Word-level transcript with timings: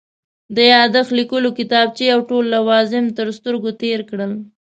د 0.55 0.57
یادښت 0.73 1.11
لیکلو 1.19 1.49
کتابچې 1.59 2.05
او 2.13 2.19
ټول 2.29 2.43
لوازم 2.55 3.05
تر 3.17 3.27
سترګو 3.37 3.69
تېر 3.81 3.99
کړل. 4.09 4.31